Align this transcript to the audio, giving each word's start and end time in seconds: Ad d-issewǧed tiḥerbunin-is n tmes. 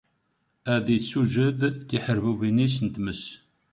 Ad 0.73 0.81
d-issewǧed 0.85 1.59
tiḥerbunin-is 1.89 2.75
n 2.85 2.87
tmes. 2.95 3.23